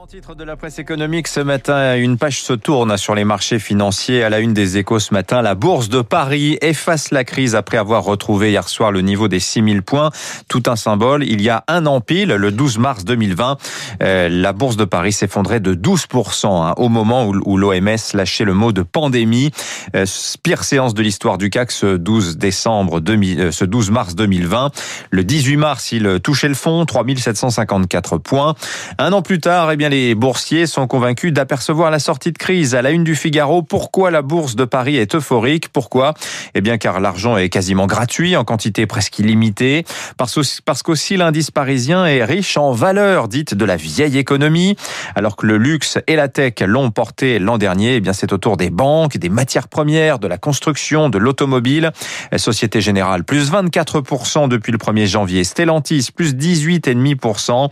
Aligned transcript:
Grand 0.00 0.06
titre 0.06 0.34
de 0.34 0.44
la 0.44 0.56
presse 0.56 0.78
économique 0.78 1.28
ce 1.28 1.40
matin, 1.40 1.94
une 1.94 2.16
page 2.16 2.40
se 2.40 2.54
tourne 2.54 2.96
sur 2.96 3.14
les 3.14 3.24
marchés 3.24 3.58
financiers. 3.58 4.22
À 4.22 4.30
la 4.30 4.38
une 4.38 4.54
des 4.54 4.78
échos 4.78 4.98
ce 4.98 5.12
matin, 5.12 5.42
la 5.42 5.54
bourse 5.54 5.90
de 5.90 6.00
Paris 6.00 6.56
efface 6.62 7.10
la 7.10 7.22
crise 7.22 7.54
après 7.54 7.76
avoir 7.76 8.04
retrouvé 8.04 8.48
hier 8.48 8.66
soir 8.66 8.92
le 8.92 9.02
niveau 9.02 9.28
des 9.28 9.40
6000 9.40 9.82
points. 9.82 10.08
Tout 10.48 10.62
un 10.68 10.76
symbole. 10.76 11.22
Il 11.24 11.42
y 11.42 11.50
a 11.50 11.64
un 11.68 11.84
an 11.84 12.00
pile, 12.00 12.30
le 12.30 12.50
12 12.50 12.78
mars 12.78 13.04
2020, 13.04 13.58
euh, 14.02 14.30
la 14.30 14.54
bourse 14.54 14.78
de 14.78 14.86
Paris 14.86 15.12
s'effondrait 15.12 15.60
de 15.60 15.74
12% 15.74 16.46
hein, 16.46 16.72
au 16.78 16.88
moment 16.88 17.26
où, 17.26 17.58
l'OMS 17.58 18.14
lâchait 18.14 18.44
le 18.44 18.54
mot 18.54 18.72
de 18.72 18.80
pandémie. 18.80 19.50
Euh, 19.94 20.06
pire 20.42 20.64
séance 20.64 20.94
de 20.94 21.02
l'histoire 21.02 21.36
du 21.36 21.50
CAC 21.50 21.70
ce 21.70 21.98
12 21.98 22.38
décembre 22.38 23.00
2000, 23.00 23.38
euh, 23.38 23.52
ce 23.52 23.66
12 23.66 23.90
mars 23.90 24.14
2020. 24.14 24.70
Le 25.10 25.24
18 25.24 25.56
mars, 25.58 25.92
il 25.92 26.20
touchait 26.20 26.48
le 26.48 26.54
fond, 26.54 26.86
3754 26.86 28.16
points. 28.16 28.54
Un 28.96 29.12
an 29.12 29.20
plus 29.20 29.40
tard, 29.40 29.70
eh 29.70 29.76
bien, 29.76 29.89
les 29.90 30.14
boursiers 30.14 30.66
sont 30.66 30.86
convaincus 30.86 31.32
d'apercevoir 31.32 31.90
la 31.90 31.98
sortie 31.98 32.32
de 32.32 32.38
crise. 32.38 32.74
À 32.74 32.82
la 32.82 32.90
une 32.90 33.04
du 33.04 33.16
Figaro, 33.16 33.62
pourquoi 33.62 34.10
la 34.10 34.22
bourse 34.22 34.54
de 34.54 34.64
Paris 34.64 34.96
est 34.96 35.14
euphorique? 35.14 35.68
Pourquoi? 35.68 36.14
Eh 36.54 36.60
bien, 36.60 36.78
car 36.78 37.00
l'argent 37.00 37.36
est 37.36 37.48
quasiment 37.48 37.86
gratuit, 37.86 38.36
en 38.36 38.44
quantité 38.44 38.86
presque 38.86 39.18
illimitée. 39.18 39.84
Parce 40.16 40.82
qu'aussi 40.82 41.16
l'indice 41.16 41.50
parisien 41.50 42.06
est 42.06 42.24
riche 42.24 42.56
en 42.56 42.72
valeurs 42.72 43.28
dites 43.28 43.54
de 43.54 43.64
la 43.64 43.76
vieille 43.76 44.16
économie. 44.16 44.76
Alors 45.16 45.36
que 45.36 45.46
le 45.46 45.58
luxe 45.58 45.98
et 46.06 46.16
la 46.16 46.28
tech 46.28 46.54
l'ont 46.60 46.90
porté 46.90 47.38
l'an 47.38 47.58
dernier, 47.58 47.96
eh 47.96 48.00
bien, 48.00 48.12
c'est 48.12 48.32
au 48.32 48.38
tour 48.38 48.56
des 48.56 48.70
banques, 48.70 49.18
des 49.18 49.28
matières 49.28 49.68
premières, 49.68 50.18
de 50.20 50.28
la 50.28 50.38
construction, 50.38 51.08
de 51.08 51.18
l'automobile. 51.18 51.90
Société 52.36 52.80
Générale, 52.80 53.24
plus 53.24 53.50
24% 53.50 54.48
depuis 54.48 54.70
le 54.70 54.78
1er 54.78 55.06
janvier. 55.06 55.42
Stellantis, 55.42 56.10
plus 56.14 56.34
18,5%. 56.34 57.70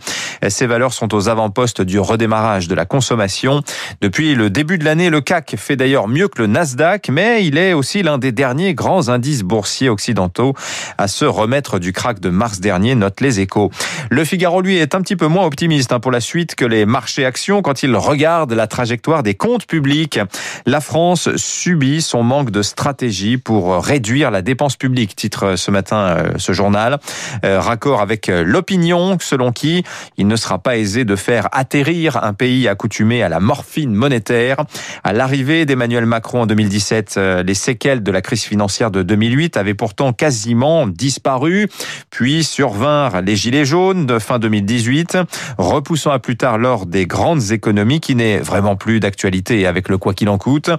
Ces 0.49 0.67
valeurs 0.67 0.93
sont 0.93 1.13
aux 1.15 1.29
avant-postes 1.29 1.81
du 1.81 1.98
redémarrage 1.99 2.67
de 2.67 2.75
la 2.75 2.85
consommation. 2.85 3.61
Depuis 4.01 4.35
le 4.35 4.49
début 4.49 4.77
de 4.77 4.85
l'année, 4.85 5.09
le 5.09 5.21
CAC 5.21 5.55
fait 5.57 5.75
d'ailleurs 5.75 6.07
mieux 6.07 6.27
que 6.27 6.41
le 6.41 6.47
Nasdaq, 6.47 7.09
mais 7.09 7.45
il 7.45 7.57
est 7.57 7.73
aussi 7.73 8.03
l'un 8.03 8.17
des 8.17 8.31
derniers 8.31 8.73
grands 8.73 9.09
indices 9.09 9.43
boursiers 9.43 9.89
occidentaux 9.89 10.53
à 10.97 11.07
se 11.07 11.25
remettre 11.25 11.79
du 11.79 11.93
crack 11.93 12.19
de 12.19 12.29
mars 12.29 12.59
dernier, 12.59 12.95
note 12.95 13.21
les 13.21 13.39
échos. 13.39 13.71
Le 14.09 14.23
Figaro, 14.23 14.61
lui, 14.61 14.77
est 14.77 14.95
un 14.95 15.01
petit 15.01 15.15
peu 15.15 15.27
moins 15.27 15.45
optimiste 15.45 15.91
hein, 15.91 15.99
pour 15.99 16.11
la 16.11 16.21
suite 16.21 16.55
que 16.55 16.65
les 16.65 16.85
marchés 16.85 17.25
actions 17.25 17.61
quand 17.61 17.83
il 17.83 17.95
regarde 17.95 18.53
la 18.53 18.67
trajectoire 18.67 19.23
des 19.23 19.35
comptes 19.35 19.65
publics. 19.65 20.19
La 20.65 20.81
France 20.81 21.35
subit 21.35 22.01
son 22.01 22.23
manque 22.23 22.51
de 22.51 22.61
stratégie 22.61 23.37
pour 23.37 23.83
réduire 23.83 24.31
la 24.31 24.41
dépense 24.41 24.75
publique, 24.75 25.15
titre 25.15 25.55
ce 25.55 25.71
matin 25.71 25.97
euh, 25.97 26.31
ce 26.37 26.53
journal. 26.53 26.99
Euh, 27.45 27.59
raccord 27.59 28.01
avec 28.01 28.27
l'opinion 28.27 29.17
selon 29.19 29.51
qui 29.51 29.83
il 30.17 30.27
ne 30.27 30.35
sera 30.35 30.59
pas 30.59 30.77
aisé 30.77 31.05
de 31.05 31.15
faire 31.15 31.49
atterrir 31.51 31.88
un 32.21 32.33
pays 32.33 32.67
accoutumé 32.67 33.23
à 33.23 33.29
la 33.29 33.39
morphine 33.39 33.93
monétaire. 33.93 34.63
À 35.03 35.11
l'arrivée 35.11 35.65
d'Emmanuel 35.65 36.05
Macron 36.05 36.43
en 36.43 36.45
2017, 36.45 37.15
euh, 37.17 37.43
les 37.43 37.55
séquelles 37.55 38.03
de 38.03 38.11
la 38.11 38.21
crise 38.21 38.43
financière 38.43 38.91
de 38.91 39.01
2008 39.01 39.57
avaient 39.57 39.73
pourtant 39.73 40.13
quasiment 40.13 40.85
disparu. 40.87 41.67
Puis 42.11 42.43
survinrent 42.43 43.21
les 43.21 43.35
gilets 43.35 43.65
jaunes 43.65 44.05
de 44.05 44.19
fin 44.19 44.37
2018, 44.37 45.17
repoussant 45.57 46.11
à 46.11 46.19
plus 46.19 46.37
tard 46.37 46.57
lors 46.59 46.85
des 46.85 47.07
grandes 47.07 47.51
économies 47.51 47.99
qui 47.99 48.13
n'est 48.13 48.37
vraiment 48.37 48.75
plus 48.75 48.99
d'actualité 48.99 49.65
avec 49.65 49.89
le 49.89 49.97
quoi 49.97 50.13
qu'il 50.13 50.29
en 50.29 50.37
coûte. 50.37 50.69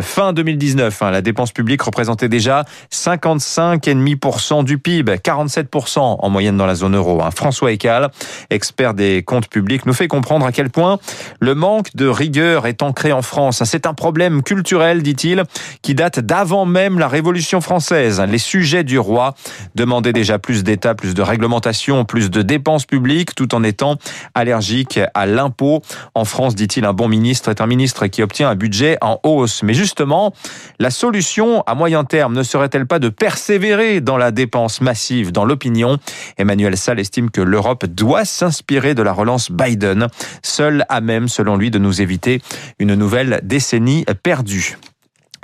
Fin 0.00 0.32
2019, 0.32 1.02
hein, 1.02 1.10
la 1.12 1.22
dépense 1.22 1.52
publique 1.52 1.82
représentait 1.82 2.28
déjà 2.28 2.64
55,5% 2.92 4.64
du 4.64 4.78
PIB, 4.78 5.16
47% 5.16 5.98
en 6.00 6.30
moyenne 6.30 6.56
dans 6.56 6.66
la 6.66 6.74
zone 6.74 6.96
euro. 6.96 7.22
Hein. 7.22 7.30
François 7.30 7.70
Ecal, 7.70 8.10
expert 8.50 8.94
des 8.94 9.22
comptes 9.22 9.48
publics, 9.48 9.86
nous 9.86 9.94
fait 9.94 10.08
comprendre 10.08 10.46
à 10.46 10.52
quel 10.56 10.70
point 10.70 10.98
le 11.38 11.54
manque 11.54 11.94
de 11.94 12.08
rigueur 12.08 12.66
est 12.66 12.82
ancré 12.82 13.12
en 13.12 13.20
France. 13.20 13.62
C'est 13.64 13.84
un 13.84 13.92
problème 13.92 14.42
culturel, 14.42 15.02
dit-il, 15.02 15.42
qui 15.82 15.94
date 15.94 16.18
d'avant 16.18 16.64
même 16.64 16.98
la 16.98 17.08
Révolution 17.08 17.60
française. 17.60 18.22
Les 18.26 18.38
sujets 18.38 18.82
du 18.82 18.98
roi 18.98 19.34
demandaient 19.74 20.14
déjà 20.14 20.38
plus 20.38 20.64
d'État, 20.64 20.94
plus 20.94 21.12
de 21.12 21.20
réglementation, 21.20 22.06
plus 22.06 22.30
de 22.30 22.40
dépenses 22.40 22.86
publiques, 22.86 23.34
tout 23.34 23.54
en 23.54 23.62
étant 23.62 23.96
allergiques 24.34 24.98
à 25.12 25.26
l'impôt. 25.26 25.82
En 26.14 26.24
France, 26.24 26.54
dit-il, 26.54 26.86
un 26.86 26.94
bon 26.94 27.08
ministre 27.08 27.50
est 27.50 27.60
un 27.60 27.66
ministre 27.66 28.06
qui 28.06 28.22
obtient 28.22 28.48
un 28.48 28.54
budget 28.54 28.96
en 29.02 29.20
hausse. 29.24 29.62
Mais 29.62 29.74
justement, 29.74 30.32
la 30.78 30.88
solution 30.90 31.64
à 31.66 31.74
moyen 31.74 32.04
terme 32.04 32.34
ne 32.34 32.42
serait-elle 32.42 32.86
pas 32.86 32.98
de 32.98 33.10
persévérer 33.10 34.00
dans 34.00 34.16
la 34.16 34.30
dépense 34.30 34.80
massive? 34.80 35.32
Dans 35.32 35.44
l'opinion 35.44 35.98
Emmanuel 36.38 36.78
Salle 36.78 36.98
estime 36.98 37.30
que 37.30 37.42
l'Europe 37.42 37.84
doit 37.84 38.24
s'inspirer 38.24 38.94
de 38.94 39.02
la 39.02 39.12
relance 39.12 39.50
Biden, 39.50 40.06
seul 40.46 40.84
à 40.88 41.00
même, 41.00 41.28
selon 41.28 41.56
lui, 41.56 41.70
de 41.70 41.78
nous 41.78 42.00
éviter 42.00 42.40
une 42.78 42.94
nouvelle 42.94 43.40
décennie 43.42 44.04
perdue. 44.22 44.76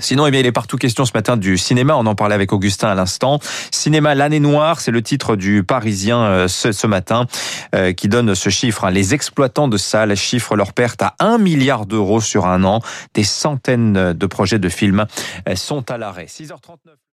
Sinon, 0.03 0.27
eh 0.27 0.31
bien, 0.31 0.41
il 0.41 0.47
est 0.47 0.53
partout 0.53 0.77
question 0.79 1.05
ce 1.05 1.13
matin 1.15 1.37
du 1.37 1.57
cinéma. 1.57 1.95
On 1.97 2.07
en 2.07 2.15
parlait 2.15 2.35
avec 2.35 2.53
Augustin 2.53 2.89
à 2.89 2.95
l'instant. 2.95 3.39
Cinéma 3.71 4.15
l'année 4.15 4.41
noire, 4.41 4.81
c'est 4.81 4.91
le 4.91 5.01
titre 5.01 5.37
du 5.37 5.63
Parisien 5.63 6.25
euh, 6.25 6.49
ce, 6.49 6.87
matin 6.87 7.27
euh, 7.75 7.93
qui 7.93 8.09
donne 8.09 8.35
ce 8.35 8.49
chiffre. 8.49 8.85
Hein. 8.85 8.91
Les 8.91 9.15
exploitants 9.15 9.69
de 9.69 9.77
salles 9.77 10.17
chiffrent 10.17 10.57
leur 10.57 10.73
perte 10.73 11.03
à 11.03 11.15
1 11.21 11.39
milliard 11.39 11.87
d'euros 11.87 12.21
sur 12.21 12.47
un 12.47 12.65
an. 12.65 12.81
Des 13.15 13.23
centaines 13.23 14.13
de 14.13 14.27
projets 14.27 14.59
de 14.59 14.69
films 14.69 15.07
euh, 15.49 15.55
sont 15.55 15.89
à 15.91 15.99
l'arrêt. 15.99 16.27
6h39. 16.27 16.97